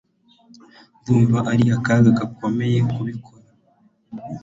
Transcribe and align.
Ndumva 0.99 1.39
ari 1.51 1.63
akaga 1.77 2.09
gakomeye 2.19 2.79
kubikora 2.91 3.47